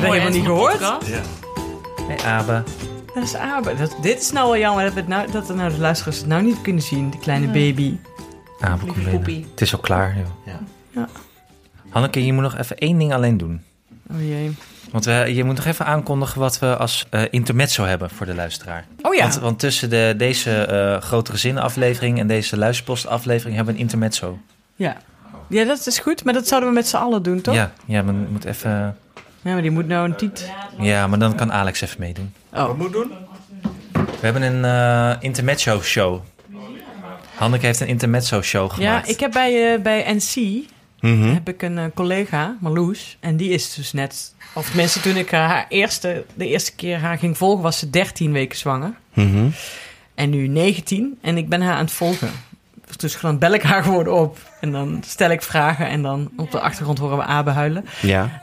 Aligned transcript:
heb 0.00 0.10
dat 0.10 0.20
helemaal 0.20 0.38
niet 0.38 0.46
gehoord. 0.46 0.80
Hey 2.06 2.18
Abe. 2.24 2.62
Dat 3.14 3.22
is 3.22 3.34
Abe. 3.34 3.74
Dat, 3.74 3.96
dit 4.02 4.20
is 4.20 4.32
nou 4.32 4.50
wel 4.50 4.58
jammer 4.58 4.84
dat, 4.84 4.92
we 4.92 5.00
het 5.00 5.08
nou, 5.08 5.30
dat 5.30 5.46
de, 5.46 5.54
nou, 5.54 5.70
de 5.70 5.78
luisteraars 5.78 6.18
het 6.18 6.26
nou 6.26 6.42
niet 6.42 6.60
kunnen 6.62 6.82
zien. 6.82 7.10
Die 7.10 7.20
kleine 7.20 7.46
baby. 7.46 7.96
Abe 8.60 8.84
komt 8.84 8.94
binnen. 8.94 9.12
poepie. 9.12 9.46
Het 9.50 9.60
is 9.60 9.72
al 9.72 9.78
klaar, 9.78 10.16
joh. 10.16 10.26
Ja. 10.44 10.60
Ja. 10.90 11.08
Hanneke, 11.88 12.26
je 12.26 12.32
moet 12.32 12.42
nog 12.42 12.56
even 12.56 12.78
één 12.78 12.98
ding 12.98 13.12
alleen 13.12 13.36
doen. 13.36 13.62
Oh 14.12 14.20
jee. 14.20 14.56
Want 14.90 15.04
we, 15.04 15.12
je 15.12 15.44
moet 15.44 15.56
nog 15.56 15.64
even 15.64 15.86
aankondigen 15.86 16.40
wat 16.40 16.58
we 16.58 16.76
als 16.76 17.06
eh, 17.10 17.22
intermezzo 17.30 17.84
hebben 17.84 18.10
voor 18.10 18.26
de 18.26 18.34
luisteraar. 18.34 18.86
Oh 19.02 19.14
ja. 19.14 19.22
Want, 19.22 19.34
want 19.38 19.58
tussen 19.58 19.90
de, 19.90 20.14
deze 20.16 20.50
eh 20.50 21.02
grotere 21.02 21.60
aflevering 21.60 22.18
en 22.18 22.26
deze 22.26 22.56
luisterpost 22.56 23.06
aflevering 23.06 23.56
hebben 23.56 23.74
we 23.74 23.80
een 23.80 23.86
intermezzo. 23.86 24.38
ja. 24.76 24.96
Ja, 25.48 25.64
dat 25.64 25.86
is 25.86 25.98
goed. 25.98 26.24
Maar 26.24 26.34
dat 26.34 26.48
zouden 26.48 26.68
we 26.68 26.74
met 26.74 26.88
z'n 26.88 26.96
allen 26.96 27.22
doen, 27.22 27.40
toch? 27.40 27.54
Ja, 27.54 27.72
ja, 27.84 28.02
maar 28.02 28.14
je 28.14 28.26
moet 28.30 28.44
even... 28.44 28.96
Ja, 29.46 29.52
maar 29.52 29.62
die 29.62 29.70
moet 29.70 29.86
nou 29.86 30.08
een 30.08 30.16
tiet. 30.16 30.50
Ja, 30.78 31.06
maar 31.06 31.18
dan 31.18 31.34
kan 31.36 31.52
Alex 31.52 31.80
even 31.80 31.96
meedoen. 32.00 32.32
Oh. 32.52 32.66
Wat 32.66 32.76
moet 32.76 32.92
doen? 32.92 33.10
We 33.92 34.20
hebben 34.20 34.42
een 34.42 34.64
eh 34.64 35.16
intermezzo 35.20 35.80
show. 35.82 36.20
Hanneke 37.34 37.66
heeft 37.66 37.80
een 37.80 37.86
intermezzo 37.86 38.42
show 38.42 38.68
Ja, 38.70 38.74
gemaakt. 38.74 39.08
ik 39.08 39.20
heb 39.20 39.32
bij, 39.32 39.72
eh, 39.74 39.80
bij 39.82 40.14
NC 40.14 40.64
Mhm. 41.00 41.32
heb 41.32 41.48
ik 41.48 41.62
een 41.62 41.78
eh, 41.78 41.84
collega, 41.94 42.56
Marloes. 42.60 43.16
En 43.20 43.36
die 43.36 43.50
is 43.50 43.74
dus 43.74 43.92
net... 43.92 44.34
Of 44.52 44.66
tenminste, 44.66 45.00
toen 45.00 45.16
ik 45.16 45.30
haar 45.30 45.66
eerste, 45.68 46.24
de 46.34 46.46
eerste 46.48 46.74
keer 46.74 46.98
haar 46.98 47.18
ging 47.18 47.36
volgen... 47.36 47.62
was 47.62 47.78
ze 47.78 47.90
13 47.90 48.32
weken 48.32 48.58
zwanger. 48.58 48.92
Mhm. 49.14 49.46
En 50.14 50.30
nu 50.30 50.46
19. 50.46 51.18
En 51.22 51.36
ik 51.36 51.48
ben 51.48 51.62
haar 51.62 51.74
aan 51.74 51.84
het 51.84 51.92
volgen. 51.92 52.30
Dus 52.96 53.20
dan 53.20 53.38
bel 53.38 53.52
ik 53.54 53.62
haar 53.62 53.82
gewoon 53.82 54.08
op. 54.08 54.38
En 54.60 54.72
dan 54.72 55.02
stel 55.06 55.30
ik 55.30 55.42
vragen. 55.42 55.88
En 55.88 56.02
dan 56.02 56.30
op 56.36 56.50
de 56.50 56.60
achtergrond 56.60 56.98
horen 56.98 57.16
we 57.16 57.24
Abe 57.24 57.50
huilen. 57.50 57.84
Ja. 58.02 58.42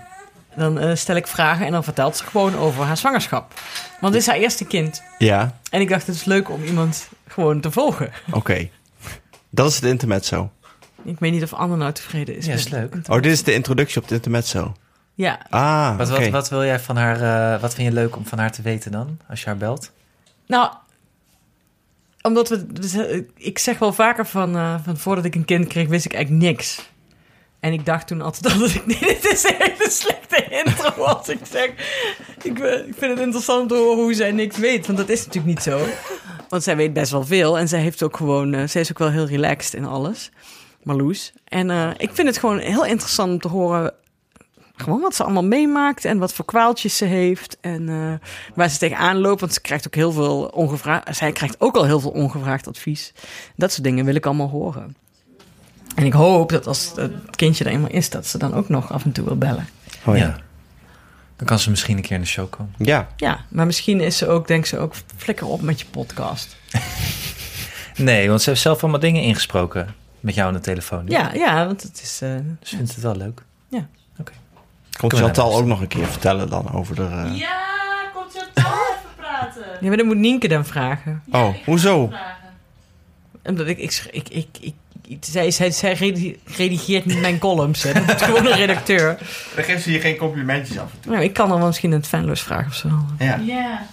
Dan 0.56 0.80
eh, 0.80 0.96
stel 0.96 1.16
ik 1.16 1.28
vragen 1.28 1.66
en 1.66 1.72
dan 1.72 1.84
vertelt 1.84 2.18
ze 2.18 2.24
gewoon 2.24 2.56
over 2.58 2.84
haar 2.84 2.98
zwangerschap. 2.98 3.54
Want 4.02 4.14
het 4.14 4.22
is 4.24 4.30
haar 4.30 4.38
eerste 4.40 4.66
kind. 4.66 5.04
Ja. 5.18 5.58
En 5.70 5.82
ik 5.82 5.90
dacht, 5.90 6.08
het 6.08 6.16
is 6.16 6.24
leuk 6.24 6.50
om 6.50 6.64
iemand 6.64 7.08
gewoon 7.28 7.62
te 7.62 7.72
volgen. 7.72 8.12
Oké. 8.32 8.70
Dat 9.50 9.70
is 9.70 9.76
het 9.76 9.84
intermezzo. 9.84 10.52
Ik 11.04 11.20
weet 11.20 11.32
niet 11.32 11.44
of 11.44 11.54
Anne 11.54 11.76
nou 11.76 11.92
tevreden 11.92 12.36
is. 12.36 12.46
Ja, 12.46 12.54
is 12.54 12.70
leuk. 12.70 12.96
Oh, 13.08 13.22
dit 13.22 13.32
is 13.32 13.44
de 13.44 13.54
introductie 13.54 13.98
op 13.98 14.04
het 14.04 14.12
intermezzo. 14.14 14.76
Ja, 15.16 15.40
Ah, 15.50 15.98
Wat, 15.98 16.12
oké. 16.12 16.20
wat, 16.22 16.30
wat 16.30 16.50
wil 16.50 16.64
jij 16.66 16.80
van 16.80 16.98
haar... 16.98 17.22
eh, 17.56 17.62
wat 17.62 17.74
vind 17.74 17.88
je 17.88 17.94
leuk 17.94 18.16
om 18.16 18.26
van 18.26 18.40
haar 18.40 18.52
te 18.52 18.62
weten 18.62 18.92
dan? 18.92 19.18
Als 19.30 19.40
je 19.40 19.46
haar 19.46 19.58
belt? 19.58 19.92
nou... 20.48 20.72
Omdat 22.22 22.50
we... 22.50 22.74
dus, 22.74 22.94
eh, 22.94 23.22
ik 23.36 23.60
zeg 23.60 23.80
wel 23.80 23.94
vaker 23.94 24.26
van, 24.26 24.56
eh, 24.56 24.76
van... 24.84 24.98
Voordat 24.98 25.26
ik 25.26 25.36
een 25.36 25.46
kind 25.46 25.68
kreeg, 25.68 25.88
wist 25.88 26.06
ik 26.06 26.14
eigenlijk 26.14 26.44
niks. 26.46 26.90
En 27.64 27.74
ik 27.74 27.86
dacht 27.86 28.08
toen 28.08 28.22
altijd 28.22 28.44
dat 28.60 28.70
ik... 28.70 29.00
Dit 29.00 29.32
is 29.32 29.44
een 29.44 29.56
hele 29.58 29.90
slechte 29.90 30.46
intro 30.50 31.04
als 31.14 31.30
ik 31.30 31.40
zeg... 31.52 31.70
Ik, 32.42 32.60
ik 32.88 32.96
vind 32.98 33.12
het 33.12 33.20
interessant 33.20 33.70
te 33.70 33.76
horen 33.76 34.04
hoe 34.04 34.14
zij 34.14 34.32
niks 34.32 34.58
weet. 34.58 34.86
Want 34.86 34.98
dat 34.98 35.10
is 35.10 35.26
natuurlijk 35.26 35.54
niet 35.56 35.64
zo. 35.64 35.80
Want 36.50 36.64
zij 36.64 36.76
weet 36.76 36.94
best 36.94 37.12
wel 37.12 37.26
veel. 37.26 37.58
En 37.58 37.68
zij 37.68 37.80
heeft 37.80 38.04
ook 38.04 38.18
gewoon... 38.18 38.54
eh, 38.54 38.68
zij 38.68 38.82
is 38.82 38.90
ook 38.90 38.98
wel 38.98 39.10
heel 39.10 39.26
relaxed 39.26 39.74
in 39.74 39.86
alles. 39.86 40.32
Marloes. 40.84 41.34
En 41.46 41.70
eh, 41.70 41.90
ik 41.98 42.10
vind 42.14 42.28
het 42.28 42.38
gewoon 42.38 42.60
heel 42.60 42.86
interessant 42.86 43.42
te 43.42 43.48
horen... 43.48 43.94
Gewoon 44.76 45.02
wat 45.02 45.16
ze 45.16 45.24
allemaal 45.24 45.44
meemaakt 45.44 46.06
en 46.06 46.18
wat 46.18 46.34
voor 46.34 46.46
kwaaltjes 46.46 46.98
ze 46.98 47.06
heeft. 47.06 47.58
En 47.62 47.90
eh, 47.90 48.28
waar 48.56 48.70
ze 48.70 48.78
tegenaan 48.78 49.18
loopt. 49.18 49.40
Want 49.40 49.54
ze 49.54 49.62
krijgt 49.62 49.88
ook 49.88 49.96
heel 49.96 50.12
veel 50.12 50.44
ongevraagd... 50.46 51.16
Zij 51.16 51.32
krijgt 51.32 51.56
ook 51.62 51.76
al 51.76 51.86
heel 51.86 52.00
veel 52.00 52.12
ongevraagd 52.12 52.68
advies. 52.68 53.14
Dat 53.56 53.72
soort 53.72 53.84
dingen 53.84 54.06
wil 54.06 54.16
ik 54.16 54.26
allemaal 54.26 54.50
horen. 54.50 54.96
En 55.96 56.06
ik 56.06 56.14
hoop 56.14 56.50
dat 56.50 56.68
als 56.68 56.92
het 56.96 57.12
kindje 57.36 57.64
er 57.64 57.72
eenmaal 57.72 57.90
is... 57.90 58.10
dat 58.10 58.28
ze 58.28 58.38
dan 58.38 58.54
ook 58.54 58.70
nog 58.70 58.92
af 58.92 59.04
en 59.04 59.12
toe 59.12 59.26
wil 59.26 59.38
bellen. 59.38 59.68
Oh 60.06 60.18
ja. 60.18 60.36
Dan 61.36 61.48
kan 61.48 61.60
ze 61.60 61.70
misschien 61.70 61.96
een 61.98 62.04
keer 62.04 62.16
in 62.16 62.22
de 62.22 62.28
show 62.28 62.50
komen. 62.50 62.74
Ja. 62.78 63.08
Ja, 63.18 63.40
maar 63.50 63.66
misschien 63.66 64.02
is 64.02 64.18
ze 64.18 64.28
ook, 64.28 64.48
denkt 64.48 64.68
ze 64.68 64.78
ook... 64.78 64.94
flikker 65.18 65.48
op 65.48 65.62
met 65.62 65.80
je 65.80 65.86
podcast. 65.86 66.56
Nee, 67.96 68.30
want 68.30 68.42
ze 68.42 68.50
heeft 68.50 68.62
zelf 68.62 68.82
allemaal 68.82 69.00
dingen 69.00 69.22
ingesproken 69.22 69.96
met 70.20 70.36
jou 70.36 70.48
aan 70.48 70.54
de 70.54 70.60
telefoon. 70.60 71.04
Ja, 71.08 71.34
ja, 71.34 71.66
want 71.66 71.82
het 71.82 72.02
is... 72.04 72.20
eh, 72.22 72.30
Dus 72.60 72.70
vindt 72.70 72.94
het 72.94 73.04
wel 73.04 73.16
leuk. 73.16 73.44
Komt 73.70 75.14
Kunnen 75.14 75.18
we 75.18 75.24
Chantal 75.24 75.50
naar 75.52 75.60
ook 75.62 75.66
nog 75.68 75.82
een 75.82 75.88
keer 75.88 76.08
vertellen 76.08 76.50
dan 76.50 76.72
over 76.72 76.96
de... 76.96 77.04
eh, 77.04 77.38
Ja, 77.38 77.62
komt 78.14 78.34
je 78.34 78.46
toch 78.54 78.66
even 78.90 79.10
praten. 79.16 79.62
ja, 79.82 79.88
maar 79.88 79.98
dan 79.98 80.06
moet 80.06 80.18
Nienke 80.18 80.48
dan 80.48 80.66
vragen. 80.66 81.24
Oh, 81.32 81.50
hoezo? 81.66 82.08
vragen. 82.08 82.36
Omdat 83.44 83.68
ik, 83.68 83.78
ik, 83.78 84.08
ik, 84.12 84.48
ik- 84.60 84.74
zij, 85.20 85.52
zij, 85.52 85.72
zij 85.72 85.94
redi- 85.94 86.40
redigeert 86.46 87.06
niet 87.06 87.20
mijn 87.20 87.40
columns. 87.40 87.84
Hè. 87.84 87.94
Dat 87.94 88.22
is 88.22 88.28
gewoon 88.28 88.46
een 88.46 88.56
redacteur. 88.58 89.18
Dan 89.56 89.64
geeft 89.64 89.84
ze 89.84 89.92
je 89.92 90.00
geen 90.00 90.18
complimentjes 90.18 90.78
af 90.78 90.92
en 90.92 91.00
toe. 91.00 91.12
Nou, 91.12 91.24
ik 91.24 91.34
kan 91.34 91.50
dan 91.50 91.58
wel 91.58 91.68
misschien 91.68 91.92
een 91.92 92.06
fanloos 92.06 92.42
vragen 92.42 92.68
of 92.68 92.76
zo. 92.76 92.90
Ja. 93.20 93.36
Ja. 93.36 93.86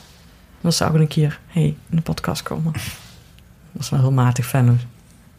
Dan 0.60 0.72
zou 0.72 0.94
ik 0.94 1.00
een 1.00 1.08
keer 1.08 1.40
hey, 1.46 1.62
in 1.62 1.96
de 1.96 2.02
podcast 2.02 2.42
komen. 2.42 2.72
Dat 3.72 3.82
is 3.82 3.90
wel 3.90 4.00
heel 4.00 4.12
matig 4.12 4.46
fanloos. 4.46 4.80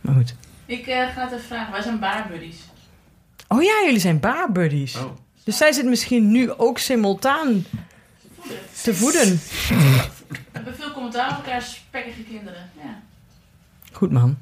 Maar 0.01 0.15
goed. 0.15 0.35
Ik 0.65 0.87
eh, 0.87 1.07
ga 1.15 1.21
het 1.21 1.31
even 1.31 1.45
vragen. 1.45 1.71
Wij 1.71 1.81
zijn 1.81 1.99
baarbuddies. 1.99 2.57
Oh 3.47 3.61
ja, 3.63 3.81
jullie 3.85 3.99
zijn 3.99 4.19
baarbuddies. 4.19 4.95
Oh. 4.95 5.11
Dus 5.43 5.57
zij 5.57 5.71
zit 5.71 5.85
misschien 5.85 6.31
nu 6.31 6.51
ook 6.51 6.77
simultaan 6.77 7.65
te 8.83 8.93
voeden. 8.95 9.41
We 10.27 10.37
hebben 10.51 10.75
veel 10.75 10.91
commentaar 10.91 11.29
op 11.29 11.45
elkaar, 11.45 11.61
spekkige 11.61 12.21
kinderen. 12.21 12.69
Ja. 12.83 12.99
Goed 13.91 14.11
man. 14.11 14.37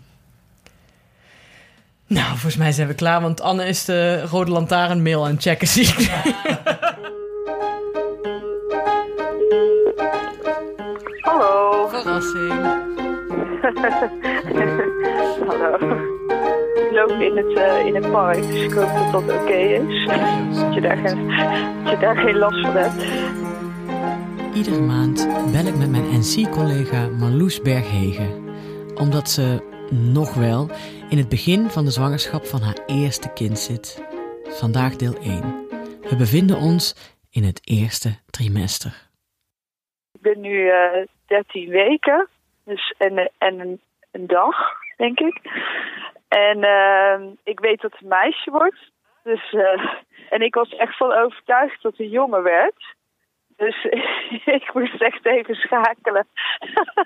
Nou, 2.10 2.28
volgens 2.28 2.58
mij 2.58 2.72
zijn 2.72 2.88
we 2.88 2.94
klaar, 2.94 3.22
want 3.22 3.42
Anne 3.42 3.66
is 3.66 3.86
de 3.86 4.22
Rode 4.22 4.52
Lantaarnmail 4.52 5.26
aan 5.26 5.32
het 5.32 5.42
checken, 5.42 5.68
zie 5.68 5.84
ik. 5.84 6.10
Hallo. 11.20 11.88
Verrassing. 11.88 12.54
Hallo. 15.48 15.98
Ik 16.76 16.92
loop 16.92 17.22
in 17.22 17.38
het, 17.38 17.58
eh, 17.58 17.86
in 17.86 17.96
het 17.96 18.12
park, 18.12 18.42
dus 18.42 18.64
ik 18.64 18.72
hoop 18.72 19.12
dat 19.12 19.12
dat 19.12 19.42
oké 19.42 19.54
is. 19.54 20.06
Dat 20.06 20.74
je, 20.74 20.82
daar 20.82 20.98
geen, 20.98 21.28
dat 21.84 21.92
je 21.92 21.98
daar 22.00 22.16
geen 22.16 22.38
last 22.38 22.62
van 22.62 22.76
hebt. 22.76 23.04
Iedere 24.54 24.82
maand 24.82 25.28
bel 25.52 25.66
ik 25.66 25.78
met 25.78 25.90
mijn 25.90 26.20
NC-collega 26.20 27.08
Marloes 27.20 27.62
Berghegen. 27.62 28.30
Omdat 28.96 29.30
ze 29.30 29.62
nog 29.90 30.34
wel 30.34 30.70
in 31.10 31.18
het 31.18 31.30
begin 31.30 31.70
van 31.70 31.86
de 31.86 31.92
zwangerschap 31.92 32.46
van 32.46 32.62
haar 32.62 32.80
eerste 32.86 33.34
kind 33.34 33.60
zit. 33.60 34.04
Vandaag 34.44 34.96
deel 34.96 35.16
1. 35.16 35.68
We 36.10 36.16
bevinden 36.18 36.58
ons 36.58 37.16
in 37.32 37.44
het 37.44 37.62
eerste 37.70 38.10
trimester. 38.30 39.10
Ik 40.12 40.22
ben 40.22 40.40
nu 40.40 40.70
eh 40.70 41.06
13 41.28 41.70
weken, 41.70 42.28
dus 42.64 42.94
en, 42.98 43.32
en 43.38 43.80
een, 44.12 44.28
dag, 44.28 44.56
denk 44.98 45.20
ik. 45.20 45.42
En 46.28 46.64
eh, 46.64 47.22
ik 47.44 47.60
weet 47.60 47.82
dat 47.82 47.92
het 47.92 48.02
een 48.02 48.08
meisje 48.08 48.52
wordt. 48.52 48.92
Dus, 49.24 49.54
eh, 49.54 49.94
en 50.30 50.42
ik 50.42 50.54
was 50.54 50.76
echt 50.76 50.98
van 50.98 51.12
overtuigd 51.12 51.82
dat 51.82 51.92
het 51.92 52.02
een 52.02 52.10
jongen 52.10 52.44
werd. 52.44 52.96
Dus 53.60 53.86
ik 54.60 54.74
moest 54.74 55.02
echt 55.02 55.26
even 55.26 55.56
schakelen. 55.56 56.28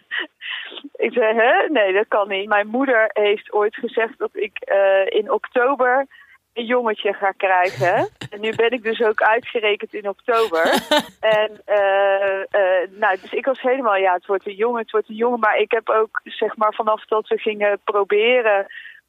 ik 1.06 1.14
zei, 1.14 1.36
hè? 1.36 1.70
Nee, 1.70 1.94
dat 1.94 2.08
kan 2.08 2.28
niet. 2.28 2.48
Mijn 2.48 2.68
moeder 2.68 3.10
heeft 3.14 3.54
ooit 3.54 3.76
gezegd 3.76 4.18
dat 4.18 4.30
ik 4.34 4.60
eh, 4.60 5.06
in 5.06 5.32
oktober 5.32 6.06
een 6.54 6.66
jongetje 6.66 7.14
ga 7.14 7.32
krijgen. 7.32 8.10
En 8.30 8.40
nu 8.40 8.56
ben 8.56 8.72
ik 8.72 8.84
dus 8.84 9.02
ook 9.02 9.22
uitgerekend 9.22 9.94
in 9.94 10.10
oktober. 10.10 10.64
En 11.20 11.62
eh, 11.66 12.42
eh, 12.42 12.90
nou, 12.90 13.18
dus 13.22 13.32
ik 13.32 13.46
was 13.46 13.62
helemaal, 13.62 13.96
ja, 13.96 14.14
het 14.14 14.26
wordt 14.26 14.48
een 14.48 14.56
jongen, 14.56 14.82
het 14.82 14.92
wordt 14.92 15.10
een 15.10 15.16
jongen. 15.16 15.40
Maar 15.40 15.58
ik 15.58 15.72
heb 15.72 15.90
ook, 15.90 16.22
zeg 16.24 16.56
maar, 16.56 16.74
vanaf 16.74 17.06
dat 17.06 17.28
we 17.28 17.38
gingen 17.38 17.80
proberen 17.84 18.66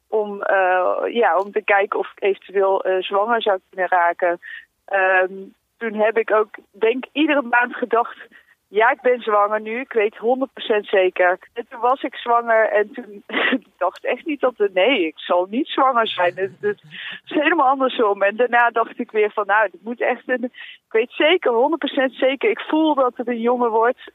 om, 0.07 0.43
ja, 1.11 1.37
om 1.37 1.51
te 1.51 1.61
kijken 1.63 1.99
of 1.99 2.11
ik 2.15 2.23
eventueel 2.23 2.85
zwanger 2.99 3.41
zou 3.41 3.59
kunnen 3.69 3.89
raken. 3.89 4.39
Ehm, 4.85 5.33
toen 5.77 5.93
heb 5.93 6.17
ik 6.17 6.31
ook, 6.31 6.55
denk 6.71 7.05
iedere 7.11 7.41
maand 7.41 7.75
gedacht, 7.75 8.17
ja, 8.75 8.91
ik 8.91 9.01
ben 9.01 9.21
zwanger 9.21 9.61
nu, 9.61 9.79
ik 9.79 9.93
weet 9.93 10.15
100% 10.15 10.19
zeker. 10.81 11.37
En 11.53 11.65
toen 11.69 11.79
was 11.79 12.01
ik 12.01 12.15
zwanger 12.15 12.69
en 12.71 12.91
toen 12.93 13.23
ik 13.59 13.65
dacht 13.77 14.05
echt 14.05 14.25
niet 14.25 14.39
dat, 14.39 14.53
het- 14.57 14.73
nee, 14.73 15.05
ik 15.07 15.19
zal 15.19 15.47
niet 15.49 15.67
zwanger 15.67 16.07
zijn. 16.07 16.33
Het, 16.35 16.51
het 16.61 16.81
is 17.25 17.31
helemaal 17.41 17.67
andersom. 17.67 18.21
En 18.23 18.35
daarna 18.35 18.69
dacht 18.69 18.99
ik 18.99 19.11
weer 19.11 19.31
van, 19.31 19.45
nou, 19.45 19.63
het 19.71 19.83
moet 19.83 20.01
echt 20.01 20.23
een, 20.25 20.43
ik 20.43 20.91
weet 20.91 21.11
zeker, 21.11 21.51
100% 21.51 22.11
zeker, 22.15 22.49
ik 22.49 22.59
voel 22.59 22.95
dat 22.95 23.13
het 23.17 23.27
een 23.27 23.41
jongen 23.41 23.69
wordt. 23.69 24.11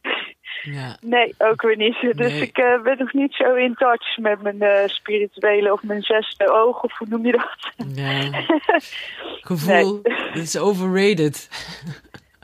Ja. 0.62 0.96
Nee, 1.00 1.34
ook 1.38 1.62
weer 1.62 1.76
niet. 1.76 1.96
Dus 2.00 2.16
Nee. 2.32 2.40
ik 2.42 2.58
eh, 2.58 2.82
ben 2.82 2.98
nog 2.98 3.12
niet 3.12 3.34
zo 3.34 3.54
in 3.54 3.74
touch 3.74 4.18
met 4.18 4.42
mijn 4.42 4.60
eh, 4.62 4.88
spirituele 4.88 5.72
of 5.72 5.82
mijn 5.82 6.02
zesde 6.02 6.50
oog, 6.52 6.82
of 6.82 6.98
hoe 6.98 7.06
noem 7.10 7.26
je 7.26 7.32
dat? 7.32 7.72
ja. 7.94 8.30
Gevoel, 9.50 10.00
het 10.02 10.36
is 10.42 10.58
overrated. 10.58 11.48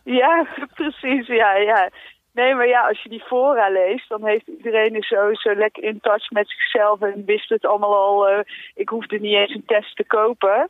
Ja, 0.07 0.47
precies, 0.75 1.27
ja, 1.27 1.55
ja. 1.57 1.91
Nee, 2.33 2.55
maar 2.55 2.67
ja, 2.67 2.89
als 2.89 3.03
je 3.03 3.09
die 3.09 3.25
fora 3.25 3.69
leest, 3.69 4.09
dan 4.09 4.27
heeft 4.27 4.47
iedereen 4.47 5.03
zo, 5.03 5.35
zo 5.35 5.55
lekker 5.55 5.83
in 5.83 6.01
touch 6.01 6.31
met 6.31 6.49
zichzelf 6.49 7.01
en 7.01 7.25
wist 7.25 7.49
het 7.49 7.67
allemaal 7.67 7.97
al. 7.97 8.29
eh, 8.29 8.39
ik 8.75 8.89
hoefde 8.89 9.19
niet 9.19 9.35
eens 9.35 9.55
een 9.55 9.65
test 9.67 9.97
te 9.97 10.05
kopen. 10.05 10.69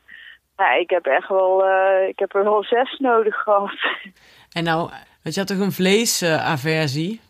Ja, 0.56 0.73
ik 0.73 0.91
heb 0.91 1.06
echt 1.06 1.29
wel, 1.29 1.67
eh, 1.67 2.09
ik 2.09 2.19
heb 2.19 2.35
er 2.35 2.44
wel 2.44 2.65
zes 2.65 2.99
nodig 2.99 3.37
gehad. 3.37 3.71
En 4.56 4.65
nou, 4.65 4.79
want 5.23 5.35
je 5.35 5.41
had 5.41 5.49
toch 5.49 5.59
een 5.59 5.73
vleesaversie? 5.73 7.21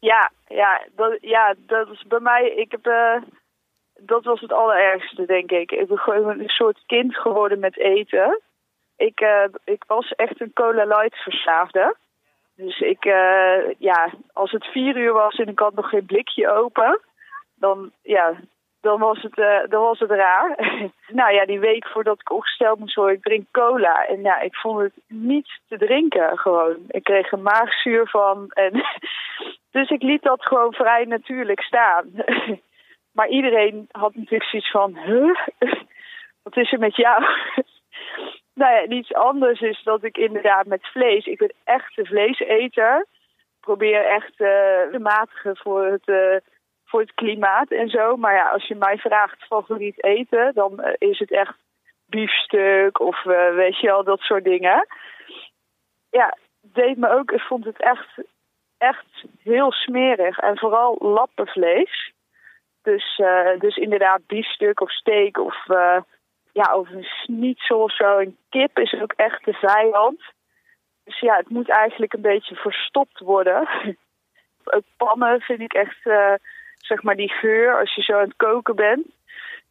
Ja, 0.00 0.30
ja, 0.48 0.82
dat, 0.96 1.18
ja, 1.20 1.54
dat 1.58 1.90
is 1.90 2.04
bij 2.08 2.20
mij. 2.20 2.50
Ik 2.50 2.70
heb, 2.70 2.86
eh, 2.86 3.22
dat 4.00 4.24
was 4.24 4.40
het 4.40 4.52
allerergste, 4.52 5.26
denk 5.26 5.50
ik. 5.50 5.70
Ik 5.70 5.88
ben 5.88 5.98
gewoon 5.98 6.40
een 6.40 6.48
soort 6.48 6.82
kind 6.86 7.16
geworden 7.16 7.58
met 7.58 7.78
eten. 7.78 8.40
Ik, 8.96 9.20
eh, 9.20 9.44
ik 9.64 9.84
was 9.86 10.10
echt 10.10 10.40
een 10.40 10.52
Cola 10.52 10.84
Light 10.84 11.16
verslaafde. 11.16 11.96
Dus 12.56 12.80
ik, 12.80 13.04
eh, 13.04 13.70
ja, 13.78 14.12
als 14.32 14.50
het 14.50 14.64
vier 14.64 14.96
uur 14.96 15.12
was 15.12 15.34
en 15.34 15.48
ik 15.48 15.58
had 15.58 15.74
nog 15.74 15.88
geen 15.88 16.06
blikje 16.06 16.50
open, 16.50 17.00
dan, 17.54 17.90
ja, 18.02 18.34
dan 18.80 18.98
was 19.00 19.22
het, 19.22 19.38
eh, 19.38 19.60
dan 19.68 19.82
was 19.82 19.98
het 19.98 20.10
raar. 20.10 20.56
nou 21.20 21.32
ja, 21.32 21.46
die 21.46 21.60
week 21.60 21.86
voordat 21.86 22.20
ik 22.20 22.30
opgesteld 22.30 22.78
moest 22.78 22.94
worden, 22.94 23.16
ik 23.16 23.22
drink 23.22 23.46
cola. 23.50 24.06
En 24.06 24.22
ja, 24.22 24.40
ik 24.40 24.54
vond 24.54 24.80
het 24.80 24.92
niet 25.06 25.60
te 25.68 25.78
drinken 25.78 26.38
gewoon. 26.38 26.76
Ik 26.88 27.04
kreeg 27.04 27.32
een 27.32 27.42
maagzuur 27.42 28.08
van. 28.08 28.50
En 28.50 28.72
dus 29.76 29.90
ik 29.90 30.02
liet 30.02 30.22
dat 30.22 30.46
gewoon 30.46 30.72
vrij 30.72 31.04
natuurlijk 31.04 31.60
staan. 31.60 32.10
maar 33.16 33.28
iedereen 33.28 33.88
had 33.90 34.14
natuurlijk 34.14 34.50
zoiets 34.50 34.70
van, 34.70 34.96
huh? 34.96 35.46
Wat 36.42 36.56
is 36.56 36.72
er 36.72 36.78
met 36.78 36.96
jou? 36.96 37.24
Nou 38.54 38.74
ja, 38.74 38.86
niets 38.86 39.14
anders 39.14 39.60
is 39.60 39.82
dat 39.82 40.04
ik 40.04 40.16
inderdaad 40.16 40.66
met 40.66 40.86
vlees, 40.86 41.26
ik 41.26 41.38
ben 41.38 41.52
echt 41.64 41.98
een 41.98 42.06
vleeseter. 42.06 43.06
Probeer 43.60 44.06
echt 44.06 44.40
eh, 44.40 44.90
te 44.92 44.98
matigen 45.00 45.56
voor 45.56 45.84
het, 45.86 46.08
eh, 46.08 46.36
voor 46.84 47.00
het 47.00 47.14
klimaat 47.14 47.70
en 47.70 47.88
zo. 47.88 48.16
Maar 48.16 48.34
ja, 48.34 48.50
als 48.50 48.66
je 48.66 48.74
mij 48.74 48.98
vraagt 48.98 49.46
favoriet 49.46 50.04
eten, 50.04 50.54
dan 50.54 50.80
eh, 50.80 50.92
is 50.98 51.18
het 51.18 51.30
echt 51.30 51.56
biefstuk 52.06 53.00
of 53.00 53.22
weet 53.54 53.80
je 53.80 53.86
wel, 53.86 54.04
dat 54.04 54.20
soort 54.20 54.44
dingen. 54.44 54.86
Ja, 56.10 56.36
deed 56.60 56.96
me 56.96 57.08
ook, 57.08 57.30
ik 57.30 57.40
vond 57.40 57.64
het 57.64 57.80
echt, 57.80 58.08
echt 58.78 59.24
heel 59.42 59.72
smerig. 59.72 60.38
En 60.38 60.58
vooral 60.58 60.96
lappenvlees. 60.98 62.12
Dus, 62.82 63.20
dus 63.58 63.76
inderdaad 63.76 64.26
biefstuk 64.26 64.80
of 64.80 64.90
steak 64.90 65.38
of, 65.38 65.66
ja, 66.54 66.76
of 66.76 66.90
een 66.90 67.04
schnitzel 67.04 67.82
of 67.82 67.94
zo. 67.94 68.18
En 68.18 68.36
kip 68.48 68.78
is 68.78 68.94
ook 69.02 69.12
echt 69.12 69.44
de 69.44 69.52
vijand. 69.52 70.20
Dus 71.04 71.20
ja, 71.20 71.36
het 71.36 71.48
moet 71.48 71.70
eigenlijk 71.70 72.12
een 72.12 72.20
beetje 72.20 72.54
verstopt 72.54 73.18
worden. 73.18 73.68
ook 74.64 74.84
pannen 74.96 75.40
vind 75.40 75.60
ik 75.60 75.72
echt, 75.72 76.06
eh, 76.06 76.34
zeg 76.76 77.02
maar, 77.02 77.16
die 77.16 77.32
geur 77.32 77.78
als 77.78 77.94
je 77.94 78.02
zo 78.02 78.12
aan 78.12 78.28
het 78.28 78.36
koken 78.36 78.76
bent. 78.76 79.06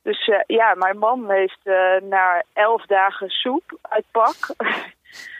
Dus 0.01 0.27
eh, 0.27 0.39
ja, 0.47 0.75
mijn 0.75 0.97
man 0.97 1.31
heeft 1.31 1.59
eh, 1.63 2.01
na 2.01 2.43
elf 2.53 2.85
dagen 2.85 3.29
soep 3.29 3.77
uit 3.81 4.05
pak. 4.11 4.35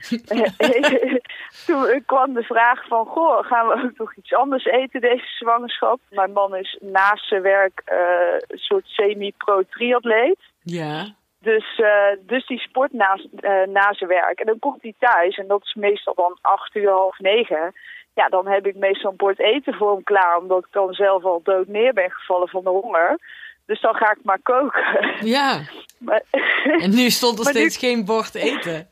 Toen 1.66 2.04
kwam 2.06 2.34
de 2.34 2.44
vraag 2.44 2.88
van, 2.88 3.06
goh, 3.06 3.46
gaan 3.46 3.68
we 3.68 3.84
ook 3.84 3.98
nog 3.98 4.16
iets 4.16 4.34
anders 4.34 4.66
eten 4.66 5.02
deze 5.02 5.28
zwangerschap? 5.28 6.00
Mijn 6.10 6.32
man 6.32 6.56
is 6.56 6.78
naast 6.82 7.28
zijn 7.28 7.42
werk 7.42 7.82
een 8.48 8.58
soort 8.58 8.86
semi-pro-triatleet. 8.88 10.40
Ja. 10.62 11.16
Dus, 11.44 11.80
eh, 11.80 12.18
dus 12.20 12.46
die 12.48 12.60
sport 12.60 12.94
na, 12.94 13.20
eh, 13.40 13.68
na 13.68 13.94
zijn 13.94 14.10
werk. 14.10 14.40
En 14.40 14.46
dan 14.46 14.60
komt 14.60 14.82
hij 14.82 14.94
thuis 15.00 15.38
en 15.38 15.48
dat 15.48 15.62
is 15.64 15.74
meestal 15.74 16.14
dan 16.14 16.38
acht 16.42 16.76
uur, 16.76 16.90
half 16.90 17.20
negen. 17.20 17.74
Ja, 18.14 18.30
dan 18.30 18.48
heb 18.48 18.66
ik 18.68 18.76
meestal 18.76 19.12
een 19.12 19.18
bord 19.18 19.40
eten 19.40 19.74
voor 19.74 19.92
hem 19.94 20.04
klaar, 20.04 20.38
omdat 20.38 20.60
ik 20.66 20.72
dan 20.72 20.94
zelf 20.94 21.24
al 21.24 21.42
dood 21.44 21.68
neer 21.68 21.94
ben 21.94 22.12
gevallen 22.12 22.48
van 22.48 22.64
de 22.64 22.70
honger. 22.70 23.18
Dus 23.66 23.82
dan 23.82 23.96
ga 23.96 24.12
ik 24.12 24.24
maar 24.24 24.40
koken. 24.44 25.16
Ja. 25.28 25.60
Maar, 25.98 26.22
En 26.80 26.90
nu 26.96 27.10
stond 27.20 27.40
er 27.40 27.46
nu- 27.46 27.52
steeds 27.52 27.78
geen 27.78 28.06
bord 28.06 28.36
eten. 28.36 28.90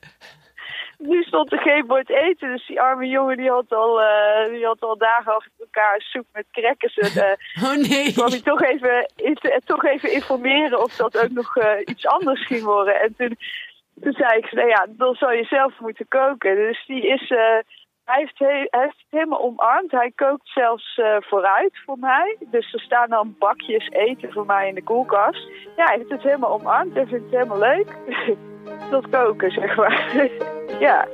Nu 1.02 1.24
stond 1.24 1.52
er 1.52 1.60
geen 1.60 1.88
bord 1.88 2.10
eten, 2.10 2.50
dus 2.52 2.68
die 2.68 2.82
arme 2.82 3.08
jongen 3.08 3.38
die 3.38 3.50
had 3.50 3.74
al, 3.74 4.02
eh, 4.02 4.50
die 4.50 4.66
had 4.66 4.82
al 4.82 4.98
dagen 4.98 5.36
achter 5.36 5.52
elkaar 5.60 6.02
soep 6.02 6.26
met 6.34 6.46
crackers. 6.52 6.98
En, 6.98 7.24
eh, 7.24 7.64
Oh 7.70 7.76
nee. 7.90 8.14
kwam 8.14 8.30
hij 8.30 8.42
toch 8.42 8.62
even, 8.62 9.12
in- 9.16 9.62
toch 9.66 9.84
even 9.86 10.12
informeren 10.14 10.84
of 10.84 10.96
dat 10.96 11.24
ook 11.24 11.30
nog 11.32 11.56
eh, 11.58 11.80
iets 11.86 12.08
anders 12.08 12.46
ging 12.46 12.64
worden. 12.64 13.02
En 13.02 13.16
toen, 13.18 13.38
toen 14.02 14.14
zei 14.14 14.38
ik, 14.38 14.52
nou 14.52 14.68
ja, 14.68 14.86
dan 14.90 15.16
zal 15.16 15.32
je 15.32 15.44
zelf 15.44 15.80
moeten 15.80 16.08
koken. 16.08 16.56
Dus 16.56 16.86
die 16.86 17.08
is, 17.08 17.30
eh, 17.32 17.58
hij, 18.06 18.20
heeft 18.20 18.40
he- 18.40 18.46
hij 18.70 18.82
heeft 18.82 18.98
het 18.98 19.06
helemaal 19.20 19.42
omarmd. 19.42 19.92
Hij 19.92 20.12
kookt 20.16 20.48
zelfs 20.50 20.98
eh, 20.98 21.16
vooruit 21.20 21.80
voor 21.86 21.98
mij. 22.00 22.38
Dus 22.40 22.74
er 22.74 22.80
staan 22.80 23.10
dan 23.10 23.36
bakjes 23.40 23.90
eten 23.90 24.32
voor 24.32 24.46
mij 24.46 24.68
in 24.68 24.76
de 24.76 24.84
koelkast. 24.84 25.48
Ja, 25.78 25.86
hij 25.86 25.96
heeft 25.98 26.10
het 26.12 26.24
helemaal 26.24 26.52
omarmd. 26.54 26.94
Hij 26.96 27.06
vindt 27.06 27.24
het 27.26 27.34
helemaal 27.34 27.60
leuk. 27.60 27.96
Dat 28.90 29.10
koken, 29.10 29.52
zeg 29.52 29.76
maar. 29.76 30.30
ja. 30.86 31.08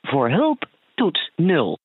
Voor 0.00 0.30
hulp 0.30 0.66
toets 0.94 1.30
0. 1.36 1.78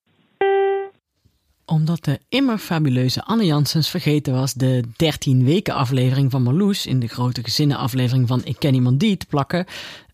Omdat 1.65 2.03
de 2.03 2.19
immer 2.29 2.57
fabuleuze 2.57 3.23
Anne 3.23 3.45
Janssens 3.45 3.89
vergeten 3.89 4.33
was 4.33 4.53
de 4.53 4.83
13 4.97 5.45
weken 5.45 5.73
aflevering 5.73 6.31
van 6.31 6.43
Marloes 6.43 6.85
in 6.85 6.99
de 6.99 7.07
grote 7.07 7.43
gezinnen 7.43 7.77
aflevering 7.77 8.27
van 8.27 8.41
Ik 8.43 8.55
ken 8.59 8.73
iemand 8.73 8.99
die 8.99 9.17
te 9.17 9.25
plakken, 9.25 9.65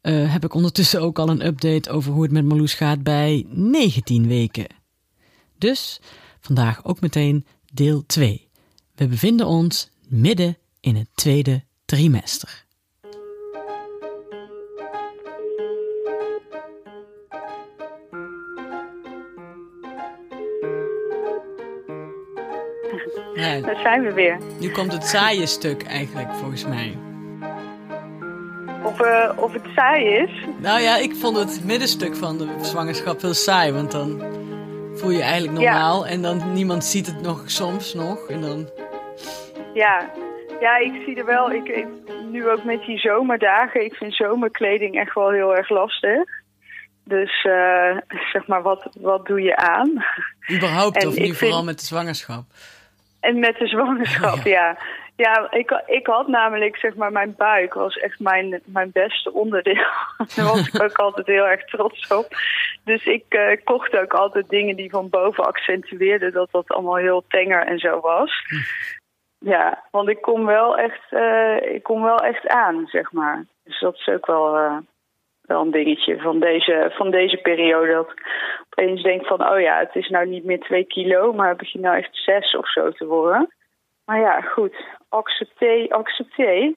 eh, 0.02 0.34
heb 0.34 0.44
ik 0.44 0.54
ondertussen 0.54 1.02
ook 1.02 1.20
al 1.20 1.30
een 1.30 1.46
update 1.46 1.90
over 1.90 2.12
hoe 2.12 2.24
het 2.24 2.32
met 2.32 2.46
Marloes 2.46 2.74
gaat 2.74 3.04
bij 3.04 3.46
19 3.50 4.28
weken. 4.28 4.68
Dus 5.58 6.02
vandaag 6.40 6.86
ook 6.86 7.02
meteen 7.02 7.46
deel 7.74 8.06
2. 8.06 8.51
We 9.02 9.08
bevinden 9.08 9.46
ons 9.48 9.90
midden 10.08 10.58
in 10.80 10.96
het 10.96 11.08
tweede 11.16 11.64
trimester. 11.86 12.66
Ja, 23.34 23.60
Daar 23.62 23.80
zijn 23.82 24.02
we 24.02 24.14
weer. 24.14 24.38
nu 24.60 24.70
komt 24.72 24.92
het 24.92 25.06
saaie 25.06 25.46
stuk 25.46 25.84
eigenlijk, 25.84 26.34
volgens 26.34 26.66
mij. 26.66 26.98
Of, 28.84 29.00
eh, 29.00 29.32
of 29.38 29.54
het 29.54 29.66
saai 29.76 30.06
is. 30.06 30.32
Nou 30.62 30.82
ja, 30.82 30.98
ik 30.98 31.16
vond 31.16 31.38
het 31.38 31.62
middenstuk 31.66 32.16
van 32.16 32.38
de 32.38 32.48
zwangerschap 32.62 33.22
heel 33.22 33.34
saai. 33.34 33.72
Want 33.72 33.92
dan 33.92 34.22
voel 34.96 35.10
je 35.12 35.22
eigenlijk 35.22 35.60
Ja. 35.60 35.72
normaal. 35.72 36.08
En 36.08 36.22
dan 36.22 36.54
niemand 36.54 36.84
ziet 36.86 37.06
het 37.06 37.22
nog 37.22 37.44
soms 37.46 37.94
nog. 37.94 38.28
En 38.30 38.42
dan... 38.42 38.70
Ja, 39.74 40.10
ja 40.60 40.78
ik 40.78 41.02
zie 41.06 41.16
er 41.18 41.26
wel. 41.26 41.52
Ik, 41.52 41.68
ik, 41.68 41.88
nu 42.32 42.50
ook 42.50 42.64
met 42.64 42.86
die 42.86 43.00
zomerdagen. 43.00 43.86
Ik 43.86 43.94
vind 43.96 44.14
zomerkleding 44.16 45.00
echt 45.00 45.14
wel 45.14 45.30
heel 45.32 45.56
erg 45.56 45.70
lastig. 45.70 46.24
Dus 47.04 47.44
eh, 47.44 47.98
zeg 48.32 48.48
maar, 48.48 48.62
wat, 48.62 48.90
wat 49.00 49.26
doe 49.26 49.42
je 49.42 49.56
aan? 49.56 50.06
Überhaupt, 50.56 51.02
En 51.02 51.08
of 51.08 51.18
nu 51.18 51.24
vind- 51.24 51.38
vooral 51.38 51.64
met 51.64 51.80
de 51.80 51.86
zwangerschap. 51.86 52.44
En 53.20 53.40
met 53.40 53.58
de 53.58 53.68
zwangerschap, 53.68 54.46
ja. 54.58 54.78
Ja, 55.16 55.52
ik, 55.52 55.84
ik 55.86 56.08
had 56.08 56.28
namelijk, 56.28 56.78
zeg 56.78 56.96
maar, 56.96 57.12
mijn 57.12 57.36
buik 57.38 57.74
was 57.74 57.96
echt 57.96 58.20
mijn, 58.20 58.62
mijn 58.66 58.92
beste 58.92 59.34
onderdeel. 59.34 59.86
Daar 60.36 60.46
was 60.46 60.68
ik 60.68 60.82
ook 60.84 60.98
altijd 60.98 61.28
heel 61.28 61.48
erg 61.48 61.66
trots 61.66 62.08
op. 62.08 62.28
Dus 62.84 63.06
ik 63.06 63.24
eh, 63.30 63.58
kocht 63.64 63.98
ook 63.98 64.14
altijd 64.14 64.50
dingen 64.50 64.76
die 64.76 64.90
van 64.90 65.10
boven 65.10 65.46
accentueerden 65.46 66.32
dat 66.32 66.52
dat 66.52 66.68
allemaal 66.68 66.96
heel 66.96 67.24
tenger 67.28 67.66
en 67.66 67.80
zo 67.80 68.00
was. 68.00 68.32
Ja, 69.44 69.84
want 69.92 70.10
ik 70.10 70.22
kom 70.22 70.46
wel 70.46 70.78
echt, 70.78 71.12
eh, 71.12 71.74
ik 71.74 71.84
kom 71.84 72.02
wel 72.02 72.18
echt 72.18 72.48
aan, 72.48 72.88
zeg 72.88 73.12
maar. 73.12 73.46
Dus 73.64 73.80
dat 73.80 73.96
is 73.96 74.08
ook 74.08 74.26
wel, 74.26 74.58
eh, 74.58 74.78
wel 75.42 75.62
een 75.62 75.72
dingetje 75.72 76.20
van 76.20 76.40
deze, 76.40 76.92
van 76.94 77.12
deze 77.12 77.38
periode. 77.38 77.94
Dat 77.94 78.12
ik 78.12 78.26
opeens 78.70 79.04
denk 79.04 79.26
van, 79.26 79.50
oh 79.50 79.60
ja, 79.60 79.80
het 79.80 79.96
is 79.96 80.10
nou 80.10 80.28
niet 80.28 80.44
meer 80.44 80.60
twee 80.60 80.84
kilo, 80.84 81.34
maar 81.34 81.56
begin 81.56 81.82
nou 81.82 81.98
echt 81.98 82.16
zes 82.16 82.56
of 82.56 82.72
zo 82.72 82.92
te 82.92 83.06
worden. 83.06 83.54
Maar 84.06 84.20
ja, 84.20 84.42
goed. 84.42 84.76
Accepteer, 85.10 85.90
accepteer. 85.90 86.74